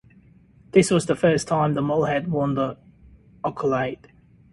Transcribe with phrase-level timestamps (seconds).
[0.71, 2.75] This was the first time the mall had won the
[3.45, 4.11] accolade.